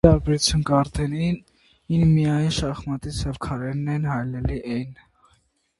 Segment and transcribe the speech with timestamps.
[0.01, 1.27] Ի տարբերություն Գարդների
[1.91, 4.99] մինի շախմատի սև խաղաքրերը հայելային են։